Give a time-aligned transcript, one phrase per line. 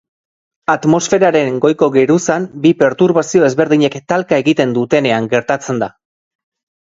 [0.73, 5.91] Atmosferaren goiko geruzan bi perturbazio ezberdinek talka egiten dutenean gertatzen da.